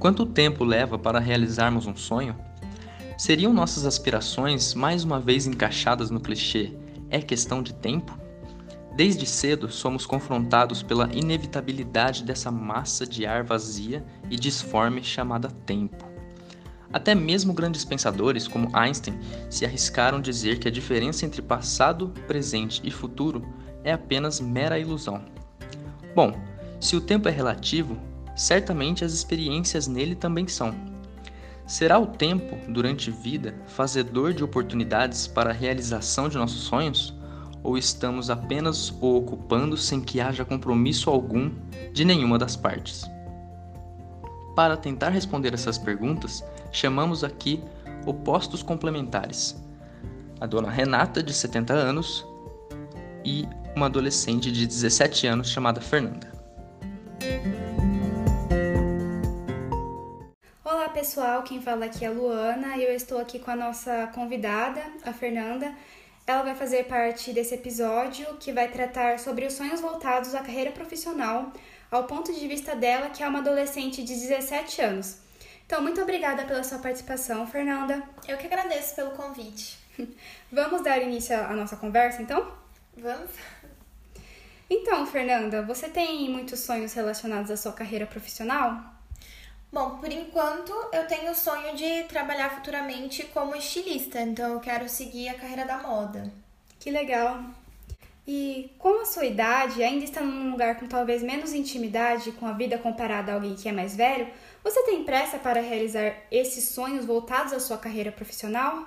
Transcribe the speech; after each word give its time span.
Quanto 0.00 0.24
tempo 0.24 0.64
leva 0.64 0.98
para 0.98 1.18
realizarmos 1.18 1.86
um 1.86 1.94
sonho? 1.94 2.34
Seriam 3.18 3.52
nossas 3.52 3.84
aspirações 3.84 4.72
mais 4.72 5.04
uma 5.04 5.20
vez 5.20 5.46
encaixadas 5.46 6.08
no 6.08 6.18
clichê 6.18 6.72
é 7.10 7.20
questão 7.20 7.62
de 7.62 7.74
tempo? 7.74 8.18
Desde 8.96 9.26
cedo 9.26 9.70
somos 9.70 10.06
confrontados 10.06 10.82
pela 10.82 11.10
inevitabilidade 11.12 12.24
dessa 12.24 12.50
massa 12.50 13.06
de 13.06 13.26
ar 13.26 13.44
vazia 13.44 14.02
e 14.30 14.36
disforme 14.36 15.04
chamada 15.04 15.48
tempo. 15.66 16.08
Até 16.90 17.14
mesmo 17.14 17.52
grandes 17.52 17.84
pensadores 17.84 18.48
como 18.48 18.74
Einstein 18.74 19.20
se 19.50 19.66
arriscaram 19.66 20.18
dizer 20.18 20.58
que 20.58 20.66
a 20.66 20.72
diferença 20.72 21.26
entre 21.26 21.42
passado, 21.42 22.08
presente 22.26 22.80
e 22.82 22.90
futuro 22.90 23.46
é 23.84 23.92
apenas 23.92 24.40
mera 24.40 24.78
ilusão. 24.78 25.22
Bom, 26.14 26.32
se 26.80 26.96
o 26.96 27.02
tempo 27.02 27.28
é 27.28 27.30
relativo, 27.30 27.98
certamente 28.34 29.04
as 29.04 29.12
experiências 29.12 29.86
nele 29.86 30.14
também 30.14 30.46
são. 30.48 30.74
Será 31.66 31.98
o 31.98 32.06
tempo, 32.06 32.56
durante 32.68 33.10
vida, 33.10 33.54
fazedor 33.66 34.32
de 34.32 34.42
oportunidades 34.42 35.28
para 35.28 35.50
a 35.50 35.52
realização 35.52 36.28
de 36.28 36.36
nossos 36.36 36.62
sonhos? 36.62 37.14
Ou 37.62 37.78
estamos 37.78 38.28
apenas 38.28 38.90
o 39.00 39.16
ocupando 39.18 39.76
sem 39.76 40.00
que 40.00 40.20
haja 40.20 40.44
compromisso 40.44 41.10
algum 41.10 41.52
de 41.92 42.04
nenhuma 42.04 42.38
das 42.38 42.56
partes? 42.56 43.08
Para 44.56 44.76
tentar 44.76 45.10
responder 45.10 45.54
essas 45.54 45.78
perguntas, 45.78 46.44
chamamos 46.72 47.22
aqui 47.22 47.62
opostos 48.04 48.62
complementares. 48.62 49.62
A 50.40 50.46
dona 50.46 50.70
Renata, 50.70 51.22
de 51.22 51.32
70 51.32 51.72
anos, 51.72 52.26
e 53.24 53.46
uma 53.76 53.86
adolescente 53.86 54.50
de 54.50 54.66
17 54.66 55.26
anos 55.26 55.48
chamada 55.48 55.80
Fernanda. 55.80 56.32
Pessoal, 61.00 61.42
quem 61.42 61.62
fala 61.62 61.86
aqui 61.86 62.04
é 62.04 62.08
a 62.08 62.10
Luana 62.10 62.76
e 62.76 62.84
eu 62.84 62.94
estou 62.94 63.18
aqui 63.18 63.38
com 63.38 63.50
a 63.50 63.56
nossa 63.56 64.08
convidada, 64.08 64.82
a 65.02 65.14
Fernanda. 65.14 65.74
Ela 66.26 66.42
vai 66.42 66.54
fazer 66.54 66.84
parte 66.84 67.32
desse 67.32 67.54
episódio 67.54 68.26
que 68.38 68.52
vai 68.52 68.68
tratar 68.68 69.18
sobre 69.18 69.46
os 69.46 69.54
sonhos 69.54 69.80
voltados 69.80 70.34
à 70.34 70.40
carreira 70.40 70.70
profissional, 70.72 71.54
ao 71.90 72.04
ponto 72.04 72.30
de 72.34 72.46
vista 72.46 72.76
dela, 72.76 73.08
que 73.08 73.22
é 73.22 73.26
uma 73.26 73.38
adolescente 73.38 74.04
de 74.04 74.12
17 74.12 74.82
anos. 74.82 75.16
Então, 75.64 75.80
muito 75.80 76.02
obrigada 76.02 76.44
pela 76.44 76.62
sua 76.62 76.78
participação, 76.80 77.46
Fernanda. 77.46 78.02
Eu 78.28 78.36
que 78.36 78.46
agradeço 78.46 78.94
pelo 78.94 79.12
convite. 79.12 79.78
Vamos 80.52 80.82
dar 80.82 80.98
início 80.98 81.34
à 81.34 81.54
nossa 81.54 81.78
conversa, 81.78 82.20
então? 82.20 82.46
Vamos? 82.94 83.30
Então, 84.68 85.06
Fernanda, 85.06 85.62
você 85.62 85.88
tem 85.88 86.28
muitos 86.28 86.60
sonhos 86.60 86.92
relacionados 86.92 87.50
à 87.50 87.56
sua 87.56 87.72
carreira 87.72 88.04
profissional? 88.04 88.99
Bom, 89.72 89.98
por 89.98 90.10
enquanto 90.10 90.72
eu 90.92 91.06
tenho 91.06 91.30
o 91.30 91.34
sonho 91.34 91.76
de 91.76 92.02
trabalhar 92.04 92.50
futuramente 92.50 93.22
como 93.26 93.54
estilista, 93.54 94.20
então 94.20 94.54
eu 94.54 94.60
quero 94.60 94.88
seguir 94.88 95.28
a 95.28 95.34
carreira 95.34 95.64
da 95.64 95.78
moda. 95.78 96.32
Que 96.80 96.90
legal! 96.90 97.44
E 98.26 98.70
com 98.78 99.00
a 99.00 99.04
sua 99.04 99.24
idade, 99.24 99.82
ainda 99.82 100.04
está 100.04 100.20
num 100.20 100.50
lugar 100.50 100.78
com 100.78 100.86
talvez 100.86 101.22
menos 101.22 101.52
intimidade 101.52 102.32
com 102.32 102.46
a 102.46 102.52
vida 102.52 102.78
comparada 102.78 103.30
a 103.30 103.36
alguém 103.36 103.54
que 103.54 103.68
é 103.68 103.72
mais 103.72 103.96
velho, 103.96 104.28
você 104.62 104.82
tem 104.82 105.04
pressa 105.04 105.38
para 105.38 105.60
realizar 105.60 106.14
esses 106.30 106.68
sonhos 106.68 107.04
voltados 107.04 107.52
à 107.52 107.60
sua 107.60 107.78
carreira 107.78 108.12
profissional? 108.12 108.86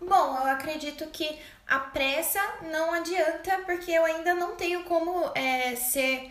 Bom, 0.00 0.36
eu 0.36 0.46
acredito 0.46 1.06
que 1.10 1.38
a 1.66 1.78
pressa 1.78 2.40
não 2.70 2.92
adianta, 2.92 3.62
porque 3.64 3.90
eu 3.92 4.04
ainda 4.04 4.34
não 4.34 4.56
tenho 4.56 4.82
como 4.82 5.30
é, 5.34 5.76
ser 5.76 6.30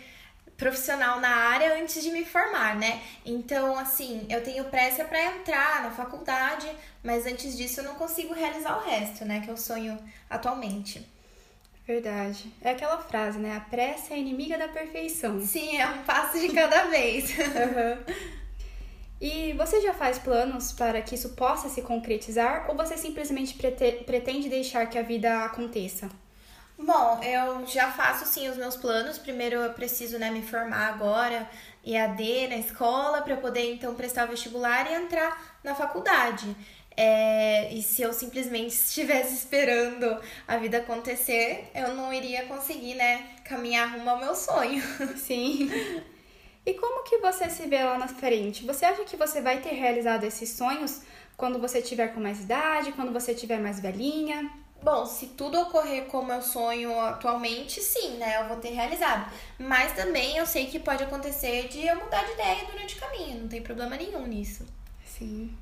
profissional 0.61 1.19
na 1.19 1.27
área 1.27 1.73
antes 1.81 2.03
de 2.03 2.11
me 2.11 2.23
formar, 2.23 2.75
né? 2.75 3.01
Então, 3.25 3.75
assim, 3.79 4.27
eu 4.29 4.43
tenho 4.43 4.63
pressa 4.65 5.03
para 5.03 5.25
entrar 5.25 5.81
na 5.81 5.89
faculdade, 5.89 6.69
mas 7.03 7.25
antes 7.25 7.57
disso 7.57 7.79
eu 7.79 7.83
não 7.83 7.95
consigo 7.95 8.31
realizar 8.31 8.77
o 8.77 8.85
resto, 8.87 9.25
né? 9.25 9.41
Que 9.43 9.49
eu 9.49 9.57
sonho 9.57 9.97
atualmente. 10.29 11.03
Verdade. 11.87 12.53
É 12.61 12.69
aquela 12.69 12.99
frase, 12.99 13.39
né? 13.39 13.57
A 13.57 13.59
pressa 13.59 14.13
é 14.13 14.19
inimiga 14.19 14.55
da 14.55 14.67
perfeição. 14.67 15.41
Sim, 15.43 15.79
é 15.79 15.89
um 15.89 16.03
passo 16.03 16.39
de 16.39 16.49
cada 16.49 16.83
vez. 16.93 17.31
uhum. 17.39 18.15
E 19.19 19.53
você 19.53 19.81
já 19.81 19.95
faz 19.95 20.19
planos 20.19 20.71
para 20.71 21.01
que 21.01 21.15
isso 21.15 21.29
possa 21.29 21.69
se 21.69 21.81
concretizar 21.81 22.69
ou 22.69 22.75
você 22.77 22.95
simplesmente 22.97 23.55
pretende 24.05 24.47
deixar 24.47 24.85
que 24.85 24.99
a 24.99 25.01
vida 25.01 25.43
aconteça? 25.43 26.07
Bom, 26.83 27.19
eu 27.23 27.65
já 27.67 27.91
faço 27.91 28.25
sim 28.25 28.49
os 28.49 28.57
meus 28.57 28.75
planos. 28.75 29.17
Primeiro 29.17 29.57
eu 29.57 29.73
preciso 29.73 30.17
né, 30.17 30.31
me 30.31 30.41
formar 30.41 30.87
agora, 30.87 31.47
EAD 31.85 32.47
na 32.47 32.57
escola, 32.57 33.21
para 33.21 33.37
poder 33.37 33.71
então 33.71 33.93
prestar 33.93 34.25
o 34.25 34.31
vestibular 34.31 34.89
e 34.89 34.95
entrar 34.95 35.59
na 35.63 35.75
faculdade. 35.75 36.55
É, 36.97 37.71
e 37.71 37.83
se 37.83 38.01
eu 38.01 38.11
simplesmente 38.11 38.73
estivesse 38.73 39.33
esperando 39.35 40.19
a 40.47 40.57
vida 40.57 40.79
acontecer, 40.79 41.69
eu 41.75 41.93
não 41.95 42.11
iria 42.11 42.45
conseguir, 42.45 42.95
né, 42.95 43.29
caminhar 43.45 43.93
rumo 43.93 44.09
ao 44.09 44.19
meu 44.19 44.35
sonho. 44.35 44.81
Sim. 45.17 45.69
E 46.65 46.73
como 46.73 47.03
que 47.03 47.17
você 47.19 47.49
se 47.49 47.67
vê 47.67 47.83
lá 47.83 47.97
na 47.97 48.07
frente? 48.07 48.65
Você 48.65 48.85
acha 48.85 49.03
que 49.03 49.15
você 49.15 49.39
vai 49.39 49.61
ter 49.61 49.73
realizado 49.73 50.23
esses 50.23 50.49
sonhos 50.49 51.01
quando 51.37 51.59
você 51.59 51.81
tiver 51.81 52.09
com 52.09 52.19
mais 52.19 52.41
idade, 52.41 52.91
quando 52.91 53.13
você 53.13 53.33
tiver 53.35 53.59
mais 53.59 53.79
velhinha? 53.79 54.60
Bom, 54.83 55.05
se 55.05 55.27
tudo 55.27 55.59
ocorrer 55.59 56.05
como 56.05 56.31
eu 56.31 56.41
sonho 56.41 56.99
atualmente, 56.99 57.79
sim, 57.79 58.17
né? 58.17 58.41
Eu 58.41 58.47
vou 58.47 58.57
ter 58.57 58.69
realizado. 58.69 59.31
Mas 59.59 59.93
também 59.93 60.37
eu 60.37 60.45
sei 60.45 60.65
que 60.65 60.79
pode 60.79 61.03
acontecer 61.03 61.67
de 61.67 61.85
eu 61.85 61.95
mudar 61.97 62.23
de 62.23 62.31
ideia 62.31 62.65
durante 62.65 62.97
o 62.97 62.99
caminho. 62.99 63.41
Não 63.41 63.47
tem 63.47 63.61
problema 63.61 63.95
nenhum 63.95 64.25
nisso. 64.25 64.65
Sim. 65.05 65.55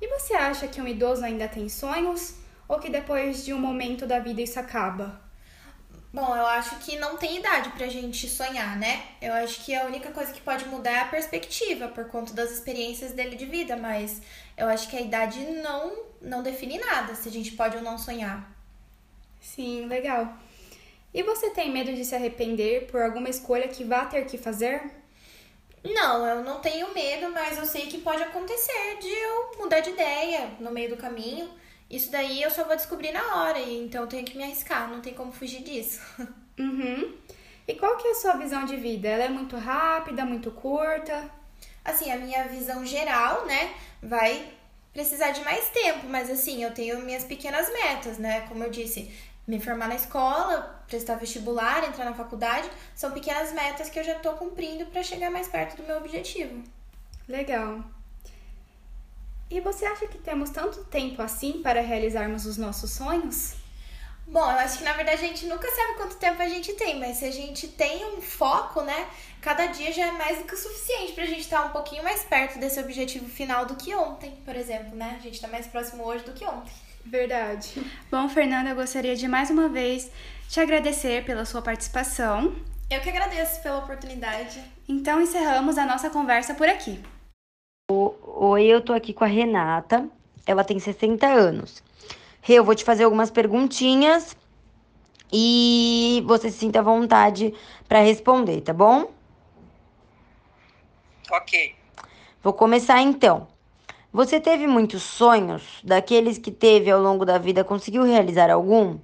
E 0.00 0.06
você 0.08 0.34
acha 0.34 0.68
que 0.68 0.80
um 0.80 0.86
idoso 0.86 1.24
ainda 1.24 1.48
tem 1.48 1.68
sonhos? 1.68 2.34
Ou 2.68 2.78
que 2.78 2.90
depois 2.90 3.44
de 3.46 3.54
um 3.54 3.58
momento 3.58 4.06
da 4.06 4.18
vida 4.18 4.42
isso 4.42 4.60
acaba? 4.60 5.27
Bom, 6.10 6.34
eu 6.34 6.46
acho 6.46 6.76
que 6.78 6.98
não 6.98 7.18
tem 7.18 7.36
idade 7.36 7.68
pra 7.70 7.86
gente 7.86 8.28
sonhar, 8.28 8.78
né? 8.78 9.02
Eu 9.20 9.34
acho 9.34 9.62
que 9.62 9.74
a 9.74 9.84
única 9.84 10.10
coisa 10.10 10.32
que 10.32 10.40
pode 10.40 10.64
mudar 10.66 10.90
é 10.90 11.00
a 11.00 11.08
perspectiva, 11.08 11.88
por 11.88 12.06
conta 12.06 12.32
das 12.32 12.50
experiências 12.50 13.12
dele 13.12 13.36
de 13.36 13.44
vida, 13.44 13.76
mas 13.76 14.22
eu 14.56 14.66
acho 14.68 14.88
que 14.88 14.96
a 14.96 15.00
idade 15.02 15.38
não, 15.62 16.04
não 16.22 16.42
define 16.42 16.78
nada, 16.78 17.14
se 17.14 17.28
a 17.28 17.32
gente 17.32 17.52
pode 17.52 17.76
ou 17.76 17.82
não 17.82 17.98
sonhar. 17.98 18.50
Sim, 19.38 19.86
legal. 19.86 20.34
E 21.12 21.22
você 21.22 21.50
tem 21.50 21.70
medo 21.70 21.92
de 21.92 22.04
se 22.04 22.14
arrepender 22.14 22.86
por 22.86 23.02
alguma 23.02 23.28
escolha 23.28 23.68
que 23.68 23.84
vá 23.84 24.06
ter 24.06 24.24
que 24.24 24.38
fazer? 24.38 24.90
Não, 25.84 26.26
eu 26.26 26.42
não 26.42 26.60
tenho 26.60 26.92
medo, 26.94 27.30
mas 27.30 27.58
eu 27.58 27.66
sei 27.66 27.86
que 27.86 27.98
pode 27.98 28.22
acontecer 28.22 28.98
de 28.98 29.08
eu 29.08 29.52
mudar 29.58 29.80
de 29.80 29.90
ideia 29.90 30.52
no 30.58 30.70
meio 30.70 30.88
do 30.88 30.96
caminho. 30.96 31.50
Isso 31.90 32.10
daí 32.10 32.42
eu 32.42 32.50
só 32.50 32.64
vou 32.64 32.76
descobrir 32.76 33.12
na 33.12 33.36
hora, 33.36 33.58
e 33.58 33.84
então 33.84 34.02
eu 34.02 34.08
tenho 34.08 34.24
que 34.24 34.36
me 34.36 34.44
arriscar, 34.44 34.88
não 34.90 35.00
tem 35.00 35.14
como 35.14 35.32
fugir 35.32 35.62
disso. 35.62 36.00
Uhum. 36.58 37.14
E 37.68 37.74
qual 37.74 37.96
que 37.96 38.08
é 38.08 38.10
a 38.10 38.14
sua 38.16 38.32
visão 38.32 38.64
de 38.64 38.76
vida? 38.76 39.06
Ela 39.06 39.26
é 39.26 39.28
muito 39.28 39.56
rápida, 39.56 40.24
muito 40.24 40.50
curta? 40.50 41.30
Assim, 41.84 42.10
a 42.10 42.16
minha 42.16 42.48
visão 42.48 42.84
geral, 42.84 43.46
né, 43.46 43.74
vai 44.02 44.52
precisar 44.92 45.30
de 45.30 45.40
mais 45.44 45.68
tempo, 45.68 46.08
mas 46.08 46.28
assim, 46.28 46.64
eu 46.64 46.74
tenho 46.74 47.00
minhas 47.02 47.22
pequenas 47.22 47.72
metas, 47.72 48.18
né? 48.18 48.40
Como 48.48 48.64
eu 48.64 48.70
disse, 48.70 49.08
me 49.46 49.60
formar 49.60 49.88
na 49.88 49.94
escola, 49.94 50.82
prestar 50.88 51.14
vestibular, 51.14 51.84
entrar 51.84 52.04
na 52.04 52.14
faculdade, 52.14 52.68
são 52.94 53.12
pequenas 53.12 53.52
metas 53.52 53.88
que 53.88 53.98
eu 53.98 54.04
já 54.04 54.16
tô 54.16 54.32
cumprindo 54.32 54.86
para 54.86 55.02
chegar 55.02 55.30
mais 55.30 55.46
perto 55.46 55.76
do 55.76 55.86
meu 55.86 55.98
objetivo. 55.98 56.64
Legal. 57.28 57.84
E 59.50 59.60
você 59.60 59.86
acha 59.86 60.06
que 60.06 60.18
temos 60.18 60.50
tanto 60.50 60.84
tempo 60.84 61.22
assim 61.22 61.62
para 61.62 61.80
realizarmos 61.80 62.44
os 62.44 62.58
nossos 62.58 62.90
sonhos? 62.90 63.54
Bom, 64.26 64.40
eu 64.40 64.58
acho 64.58 64.78
que 64.78 64.84
na 64.84 64.92
verdade 64.92 65.24
a 65.24 65.28
gente 65.28 65.46
nunca 65.46 65.66
sabe 65.70 65.94
quanto 65.94 66.16
tempo 66.16 66.42
a 66.42 66.48
gente 66.48 66.74
tem, 66.74 66.98
mas 66.98 67.16
se 67.16 67.24
a 67.24 67.30
gente 67.30 67.66
tem 67.66 68.04
um 68.04 68.20
foco, 68.20 68.82
né, 68.82 69.08
cada 69.40 69.66
dia 69.66 69.90
já 69.90 70.08
é 70.08 70.12
mais 70.12 70.38
do 70.38 70.44
que 70.44 70.54
o 70.54 70.58
suficiente 70.58 71.12
pra 71.12 71.24
gente 71.24 71.40
estar 71.40 71.64
um 71.64 71.70
pouquinho 71.70 72.04
mais 72.04 72.24
perto 72.24 72.58
desse 72.58 72.78
objetivo 72.78 73.26
final 73.26 73.64
do 73.64 73.74
que 73.74 73.94
ontem, 73.94 74.32
por 74.44 74.54
exemplo, 74.54 74.94
né? 74.94 75.16
A 75.18 75.22
gente 75.22 75.40
tá 75.40 75.48
mais 75.48 75.66
próximo 75.66 76.04
hoje 76.04 76.24
do 76.24 76.32
que 76.32 76.44
ontem. 76.44 76.72
Verdade. 77.06 77.82
Bom, 78.10 78.28
Fernanda, 78.28 78.68
eu 78.68 78.76
gostaria 78.76 79.16
de 79.16 79.26
mais 79.26 79.48
uma 79.48 79.70
vez 79.70 80.10
te 80.46 80.60
agradecer 80.60 81.24
pela 81.24 81.46
sua 81.46 81.62
participação. 81.62 82.54
Eu 82.90 83.00
que 83.00 83.08
agradeço 83.08 83.62
pela 83.62 83.78
oportunidade. 83.78 84.62
Então 84.86 85.22
encerramos 85.22 85.78
a 85.78 85.86
nossa 85.86 86.10
conversa 86.10 86.52
por 86.52 86.68
aqui. 86.68 87.02
Oi, 87.90 88.66
eu 88.66 88.82
tô 88.82 88.92
aqui 88.92 89.14
com 89.14 89.24
a 89.24 89.26
Renata. 89.26 90.06
Ela 90.46 90.62
tem 90.62 90.78
60 90.78 91.26
anos. 91.26 91.82
Rê, 92.42 92.54
eu 92.58 92.64
vou 92.64 92.74
te 92.74 92.84
fazer 92.84 93.04
algumas 93.04 93.30
perguntinhas 93.30 94.36
e 95.32 96.22
você 96.26 96.50
se 96.50 96.58
sinta 96.58 96.80
à 96.80 96.82
vontade 96.82 97.54
para 97.88 98.02
responder, 98.02 98.60
tá 98.60 98.74
bom? 98.74 99.10
Ok. 101.30 101.74
Vou 102.42 102.52
começar 102.52 103.00
então. 103.00 103.48
Você 104.12 104.38
teve 104.38 104.66
muitos 104.66 105.02
sonhos? 105.02 105.80
Daqueles 105.82 106.36
que 106.36 106.50
teve 106.50 106.90
ao 106.90 107.00
longo 107.00 107.24
da 107.24 107.38
vida, 107.38 107.64
conseguiu 107.64 108.02
realizar 108.02 108.50
algum? 108.50 108.98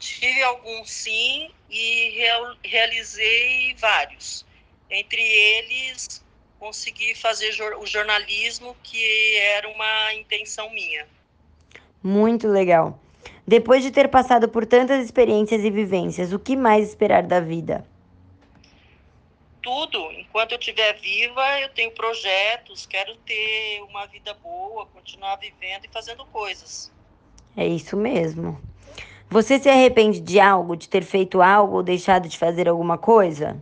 Tive 0.00 0.42
alguns 0.42 0.90
sim 0.90 1.52
e 1.70 2.20
realizei 2.64 3.76
vários. 3.76 4.44
Entre 4.90 5.22
eles, 5.22 6.24
conseguir 6.58 7.14
fazer 7.14 7.54
o 7.78 7.86
jornalismo 7.86 8.76
que 8.82 9.36
era 9.38 9.68
uma 9.68 10.14
intenção 10.14 10.70
minha. 10.70 11.06
Muito 12.02 12.48
legal. 12.48 12.98
Depois 13.46 13.82
de 13.82 13.90
ter 13.90 14.08
passado 14.08 14.48
por 14.48 14.64
tantas 14.64 15.04
experiências 15.04 15.62
e 15.62 15.70
vivências, 15.70 16.32
o 16.32 16.38
que 16.38 16.56
mais 16.56 16.88
esperar 16.88 17.22
da 17.22 17.40
vida? 17.40 17.86
Tudo. 19.60 20.10
Enquanto 20.12 20.52
eu 20.52 20.58
estiver 20.58 20.94
viva, 20.98 21.60
eu 21.60 21.68
tenho 21.70 21.90
projetos, 21.92 22.86
quero 22.86 23.14
ter 23.16 23.82
uma 23.88 24.06
vida 24.06 24.34
boa, 24.34 24.86
continuar 24.86 25.36
vivendo 25.36 25.84
e 25.84 25.88
fazendo 25.88 26.24
coisas. 26.26 26.90
É 27.56 27.66
isso 27.66 27.96
mesmo. 27.96 28.60
Você 29.28 29.58
se 29.58 29.68
arrepende 29.68 30.20
de 30.20 30.38
algo, 30.38 30.76
de 30.76 30.88
ter 30.88 31.02
feito 31.02 31.42
algo 31.42 31.76
ou 31.76 31.82
deixado 31.82 32.28
de 32.28 32.38
fazer 32.38 32.68
alguma 32.68 32.96
coisa? 32.98 33.58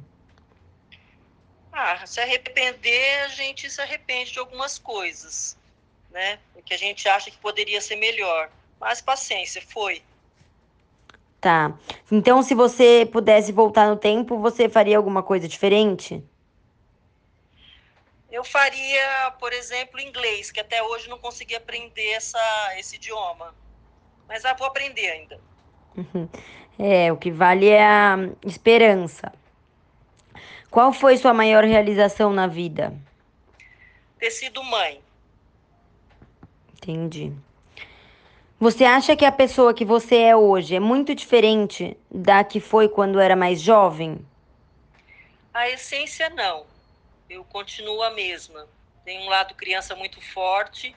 Ah, 1.72 2.04
se 2.06 2.20
arrepender, 2.20 3.22
a 3.24 3.28
gente 3.28 3.70
se 3.70 3.80
arrepende 3.80 4.32
de 4.32 4.38
algumas 4.38 4.78
coisas, 4.78 5.56
né? 6.10 6.38
Que 6.66 6.74
a 6.74 6.78
gente 6.78 7.08
acha 7.08 7.30
que 7.30 7.38
poderia 7.38 7.80
ser 7.80 7.96
melhor. 7.96 8.50
Mas 8.78 9.00
paciência, 9.00 9.62
foi. 9.66 10.02
Tá. 11.40 11.76
Então, 12.10 12.42
se 12.42 12.54
você 12.54 13.08
pudesse 13.10 13.50
voltar 13.50 13.88
no 13.88 13.96
tempo, 13.96 14.38
você 14.38 14.68
faria 14.68 14.96
alguma 14.96 15.22
coisa 15.22 15.48
diferente? 15.48 16.22
Eu 18.30 18.44
faria, 18.44 19.32
por 19.40 19.52
exemplo, 19.52 20.00
inglês, 20.00 20.50
que 20.50 20.60
até 20.60 20.82
hoje 20.82 21.08
não 21.08 21.18
consegui 21.18 21.54
aprender 21.54 22.10
essa, 22.12 22.38
esse 22.78 22.96
idioma. 22.96 23.54
Mas 24.28 24.44
ah, 24.44 24.54
vou 24.54 24.66
aprender 24.66 25.10
ainda. 25.10 25.40
Uhum. 25.96 26.28
É, 26.78 27.12
o 27.12 27.16
que 27.16 27.30
vale 27.30 27.68
é 27.68 27.84
a 27.84 28.16
esperança. 28.44 29.32
Qual 30.72 30.92
foi 30.92 31.16
sua 31.16 31.32
maior 31.32 31.62
realização 31.62 32.32
na 32.32 32.48
vida? 32.48 32.92
Ter 34.18 34.30
sido 34.32 34.64
mãe. 34.64 35.00
Entendi. 36.72 37.32
Você 38.58 38.84
acha 38.84 39.14
que 39.14 39.24
a 39.24 39.30
pessoa 39.30 39.72
que 39.72 39.84
você 39.84 40.16
é 40.16 40.36
hoje 40.36 40.74
é 40.74 40.80
muito 40.80 41.14
diferente 41.14 41.96
da 42.10 42.42
que 42.42 42.58
foi 42.58 42.88
quando 42.88 43.20
era 43.20 43.36
mais 43.36 43.60
jovem? 43.60 44.26
A 45.54 45.68
essência 45.68 46.28
não. 46.30 46.66
Eu 47.28 47.44
continuo 47.44 48.02
a 48.02 48.10
mesma. 48.10 48.66
Tem 49.04 49.20
um 49.20 49.28
lado 49.28 49.54
criança 49.54 49.94
muito 49.94 50.20
forte 50.20 50.96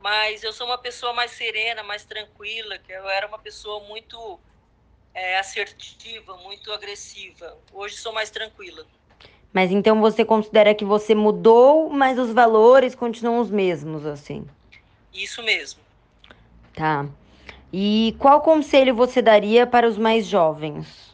mas 0.00 0.42
eu 0.42 0.52
sou 0.52 0.66
uma 0.66 0.78
pessoa 0.78 1.12
mais 1.12 1.32
serena, 1.32 1.82
mais 1.82 2.04
tranquila, 2.04 2.78
que 2.78 2.90
eu 2.90 3.08
era 3.08 3.26
uma 3.26 3.38
pessoa 3.38 3.80
muito 3.86 4.40
é, 5.12 5.38
assertiva, 5.38 6.36
muito 6.38 6.72
agressiva. 6.72 7.56
Hoje 7.70 7.96
sou 7.96 8.12
mais 8.12 8.30
tranquila. 8.30 8.86
Mas 9.52 9.70
então 9.72 10.00
você 10.00 10.24
considera 10.24 10.74
que 10.74 10.84
você 10.84 11.14
mudou, 11.14 11.90
mas 11.90 12.18
os 12.18 12.32
valores 12.32 12.94
continuam 12.94 13.40
os 13.40 13.50
mesmos, 13.50 14.06
assim? 14.06 14.46
Isso 15.12 15.42
mesmo. 15.42 15.80
Tá. 16.74 17.06
E 17.72 18.14
qual 18.18 18.40
conselho 18.40 18.94
você 18.94 19.20
daria 19.20 19.66
para 19.66 19.88
os 19.88 19.98
mais 19.98 20.26
jovens? 20.26 21.10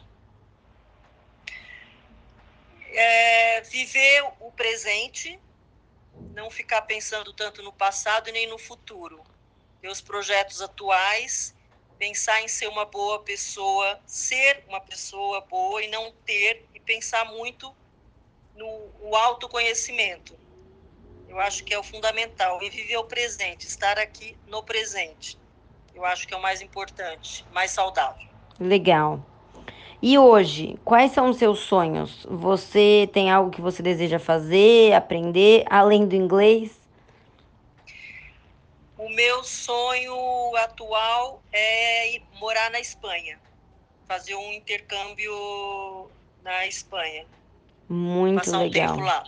É, 2.93 3.61
viver 3.61 4.23
o 4.39 4.51
presente, 4.51 5.39
não 6.33 6.49
ficar 6.49 6.83
pensando 6.83 7.33
tanto 7.33 7.61
no 7.61 7.71
passado 7.71 8.31
nem 8.31 8.47
no 8.47 8.57
futuro. 8.57 9.21
Os 9.83 10.01
projetos 10.01 10.61
atuais, 10.61 11.55
pensar 11.97 12.41
em 12.41 12.47
ser 12.47 12.67
uma 12.67 12.85
boa 12.85 13.19
pessoa, 13.19 13.99
ser 14.05 14.63
uma 14.67 14.81
pessoa 14.81 15.41
boa 15.41 15.81
e 15.83 15.87
não 15.87 16.11
ter, 16.25 16.65
e 16.73 16.79
pensar 16.79 17.25
muito 17.25 17.73
no, 18.57 18.89
no 19.01 19.15
autoconhecimento. 19.15 20.35
Eu 21.29 21.39
acho 21.39 21.63
que 21.63 21.73
é 21.73 21.79
o 21.79 21.83
fundamental. 21.83 22.61
E 22.61 22.69
viver 22.69 22.97
o 22.97 23.03
presente, 23.03 23.67
estar 23.67 23.97
aqui 23.99 24.35
no 24.47 24.63
presente. 24.63 25.37
Eu 25.93 26.03
acho 26.03 26.27
que 26.27 26.33
é 26.33 26.37
o 26.37 26.41
mais 26.41 26.61
importante, 26.61 27.45
mais 27.51 27.71
saudável. 27.71 28.27
Legal. 28.59 29.23
E 30.01 30.17
hoje, 30.17 30.77
quais 30.85 31.11
são 31.11 31.29
os 31.29 31.37
seus 31.37 31.59
sonhos? 31.59 32.25
Você 32.29 33.09
tem 33.13 33.31
algo 33.31 33.49
que 33.49 33.61
você 33.61 33.81
deseja 33.81 34.19
fazer, 34.19 34.93
aprender, 34.93 35.65
além 35.69 36.07
do 36.07 36.15
inglês? 36.15 36.79
O 38.97 39.09
meu 39.09 39.43
sonho 39.43 40.55
atual 40.57 41.41
é 41.51 42.19
morar 42.39 42.69
na 42.69 42.79
Espanha, 42.79 43.39
fazer 44.07 44.35
um 44.35 44.53
intercâmbio 44.53 46.11
na 46.43 46.67
Espanha. 46.67 47.25
Muito 47.89 48.45
Passar 48.45 48.59
legal. 48.59 48.93
Um 48.93 48.95
tempo 48.95 49.05
lá. 49.05 49.23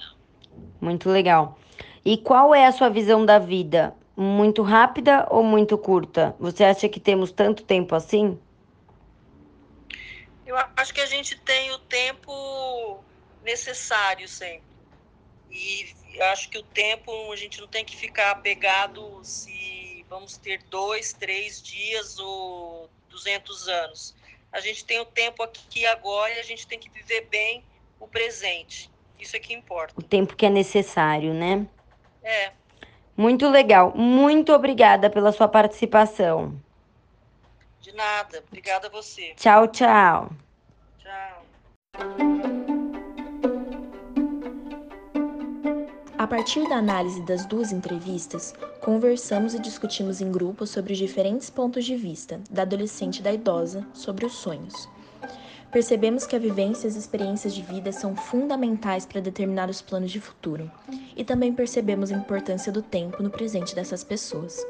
Muito 0.81 1.09
legal. 1.09 1.57
E 2.03 2.17
qual 2.17 2.53
é 2.53 2.65
a 2.65 2.71
sua 2.71 2.89
visão 2.89 3.25
da 3.25 3.39
vida? 3.39 3.95
Muito 4.15 4.61
rápida 4.61 5.27
ou 5.29 5.43
muito 5.43 5.77
curta? 5.77 6.35
Você 6.39 6.63
acha 6.63 6.89
que 6.89 6.99
temos 6.99 7.31
tanto 7.31 7.63
tempo 7.63 7.95
assim? 7.95 8.37
Eu 10.45 10.57
acho 10.75 10.93
que 10.93 11.01
a 11.01 11.05
gente 11.05 11.39
tem 11.41 11.71
o 11.71 11.79
tempo 11.79 12.99
necessário 13.43 14.27
sempre. 14.27 14.63
E 15.51 15.93
acho 16.31 16.49
que 16.49 16.57
o 16.57 16.63
tempo 16.63 17.31
a 17.31 17.35
gente 17.35 17.61
não 17.61 17.67
tem 17.67 17.85
que 17.85 17.95
ficar 17.95 18.31
apegado 18.31 19.19
se 19.23 20.05
vamos 20.09 20.37
ter 20.37 20.63
dois, 20.69 21.13
três 21.13 21.61
dias 21.61 22.17
ou 22.19 22.89
200 23.09 23.67
anos. 23.67 24.15
A 24.51 24.59
gente 24.59 24.83
tem 24.83 24.99
o 24.99 25.05
tempo 25.05 25.43
aqui 25.43 25.85
agora 25.85 26.33
e 26.33 26.39
a 26.39 26.43
gente 26.43 26.65
tem 26.65 26.79
que 26.79 26.89
viver 26.89 27.27
bem 27.29 27.63
o 27.99 28.07
presente. 28.07 28.89
Isso 29.19 29.35
é 29.35 29.39
que 29.39 29.53
importa. 29.53 29.93
O 29.97 30.01
tempo 30.01 30.35
que 30.35 30.45
é 30.45 30.49
necessário, 30.49 31.33
né? 31.33 31.67
É. 32.23 32.51
Muito 33.15 33.49
legal. 33.49 33.93
Muito 33.95 34.53
obrigada 34.53 35.09
pela 35.09 35.31
sua 35.31 35.47
participação. 35.47 36.57
De 37.81 37.93
nada. 37.93 38.43
Obrigada 38.47 38.87
a 38.87 38.89
você. 38.89 39.33
Tchau, 39.35 39.67
tchau. 39.67 40.31
Tchau. 40.99 41.45
A 46.17 46.27
partir 46.27 46.67
da 46.67 46.75
análise 46.75 47.21
das 47.23 47.45
duas 47.45 47.71
entrevistas, 47.71 48.53
conversamos 48.81 49.53
e 49.53 49.59
discutimos 49.59 50.21
em 50.21 50.31
grupo 50.31 50.67
sobre 50.67 50.93
os 50.93 50.99
diferentes 50.99 51.49
pontos 51.49 51.85
de 51.85 51.95
vista 51.95 52.41
da 52.49 52.61
adolescente 52.61 53.19
e 53.19 53.21
da 53.21 53.33
idosa 53.33 53.87
sobre 53.93 54.25
os 54.25 54.33
sonhos. 54.33 54.87
Percebemos 55.71 56.25
que 56.25 56.35
a 56.35 56.39
vivência 56.39 56.87
e 56.87 56.89
as 56.89 56.95
experiências 56.95 57.53
de 57.53 57.61
vida 57.61 57.91
são 57.91 58.15
fundamentais 58.15 59.05
para 59.05 59.21
determinar 59.21 59.69
os 59.69 59.81
planos 59.81 60.09
de 60.09 60.19
futuro, 60.19 60.69
e 61.15 61.23
também 61.23 61.53
percebemos 61.53 62.11
a 62.11 62.15
importância 62.15 62.71
do 62.71 62.81
tempo 62.81 63.21
no 63.21 63.29
presente 63.29 63.75
dessas 63.75 64.03
pessoas. 64.03 64.65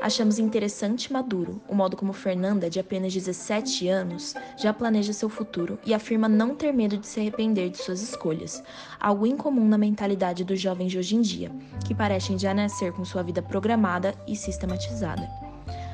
Achamos 0.00 0.38
interessante 0.38 1.06
e 1.06 1.12
maduro 1.12 1.60
o 1.66 1.74
modo 1.74 1.96
como 1.96 2.12
Fernanda, 2.12 2.70
de 2.70 2.78
apenas 2.78 3.12
17 3.12 3.88
anos, 3.88 4.34
já 4.56 4.72
planeja 4.72 5.12
seu 5.12 5.28
futuro 5.28 5.76
e 5.84 5.92
afirma 5.92 6.28
não 6.28 6.54
ter 6.54 6.70
medo 6.70 6.96
de 6.96 7.06
se 7.06 7.18
arrepender 7.18 7.70
de 7.70 7.78
suas 7.78 8.00
escolhas, 8.00 8.62
algo 9.00 9.26
incomum 9.26 9.66
na 9.66 9.78
mentalidade 9.78 10.44
dos 10.44 10.60
jovens 10.60 10.92
de 10.92 10.98
hoje 10.98 11.16
em 11.16 11.20
dia, 11.20 11.50
que 11.84 11.94
parecem 11.94 12.38
já 12.38 12.54
nascer 12.54 12.92
com 12.92 13.04
sua 13.04 13.24
vida 13.24 13.42
programada 13.42 14.14
e 14.28 14.36
sistematizada. 14.36 15.45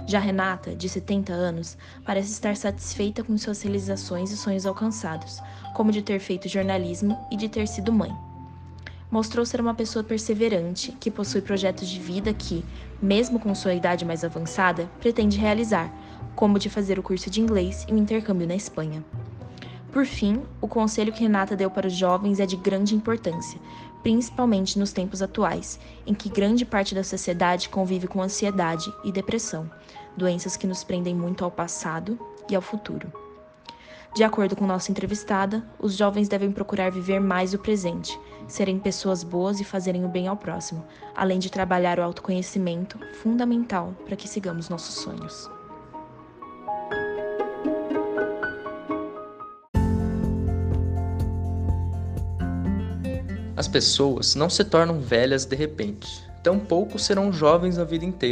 Já 0.07 0.19
Renata, 0.19 0.75
de 0.75 0.89
70 0.89 1.33
anos, 1.33 1.77
parece 2.05 2.33
estar 2.33 2.57
satisfeita 2.57 3.23
com 3.23 3.37
suas 3.39 3.63
realizações 3.63 4.31
e 4.31 4.37
sonhos 4.37 4.67
alcançados, 4.67 5.41
como 5.75 5.93
de 5.93 6.03
ter 6.03 6.19
feito 6.19 6.49
jornalismo 6.49 7.19
e 7.31 7.37
de 7.37 7.49
ter 7.49 7.67
sido 7.67 7.93
mãe 7.93 8.13
mostrou 9.13 9.45
ser 9.45 9.61
uma 9.61 9.75
pessoa 9.75 10.03
perseverante, 10.03 10.93
que 10.93 11.11
possui 11.11 11.43
projetos 11.43 11.87
de 11.87 12.01
vida 12.01 12.33
que, 12.33 12.65
mesmo 13.01 13.39
com 13.39 13.55
sua 13.55 13.75
idade 13.75 14.07
mais 14.07 14.25
avançada, 14.25 14.91
pretende 15.01 15.37
realizar, 15.37 15.93
como 16.35 16.59
de 16.59 16.71
fazer 16.71 16.99
o 16.99 17.03
curso 17.03 17.29
de 17.29 17.39
inglês 17.39 17.85
e 17.87 17.93
o 17.93 17.99
intercâmbio 17.99 18.49
na 18.49 18.57
Espanha. 18.57 19.05
Por 19.93 20.07
fim, 20.07 20.43
o 20.59 20.67
conselho 20.67 21.13
que 21.13 21.21
Renata 21.21 21.55
deu 21.55 21.71
para 21.71 21.87
os 21.87 21.93
jovens 21.93 22.41
é 22.41 22.47
de 22.47 22.57
grande 22.57 22.95
importância, 22.95 23.61
principalmente 24.03 24.79
nos 24.79 24.91
tempos 24.91 25.21
atuais, 25.21 25.79
em 26.07 26.15
que 26.15 26.31
grande 26.31 26.65
parte 26.65 26.95
da 26.95 27.05
sociedade 27.05 27.69
convive 27.69 28.09
com 28.09 28.23
ansiedade 28.23 28.91
e 29.05 29.13
depressão, 29.13 29.71
doenças 30.17 30.57
que 30.57 30.67
nos 30.67 30.83
prendem 30.83 31.15
muito 31.15 31.45
ao 31.45 31.51
passado 31.51 32.19
e 32.51 32.57
ao 32.57 32.63
futuro. 32.63 33.13
De 34.15 34.25
acordo 34.25 34.57
com 34.57 34.67
nossa 34.67 34.91
entrevistada, 34.91 35.63
os 35.79 35.95
jovens 35.95 36.27
devem 36.27 36.51
procurar 36.51 36.91
viver 36.91 37.21
mais 37.21 37.53
o 37.53 37.59
presente, 37.59 38.19
serem 38.49 38.79
pessoas 38.79 39.23
boas 39.23 39.61
e 39.61 39.65
fazerem 39.65 40.07
o 40.07 40.09
bem 40.09 40.27
ao 40.27 40.39
próximo, 40.39 40.85
além 41.15 41.39
de 41.39 41.51
trabalhar 41.51 41.99
o 41.99 42.03
autoconhecimento, 42.03 42.99
fundamental 43.23 43.95
para 44.07 44.17
que 44.17 44.29
sigamos 44.29 44.71
nossos 44.71 44.97
sonhos. 44.97 45.51
As 53.63 53.69
pessoas 53.69 54.35
não 54.35 54.51
se 54.51 54.65
tornam 54.65 54.99
velhas 54.99 55.45
de 55.45 55.55
repente, 55.55 56.29
tampouco 56.43 56.99
serão 56.99 57.33
jovens 57.33 57.79
a 57.79 57.85
vida 57.85 58.05
inteira. 58.05 58.31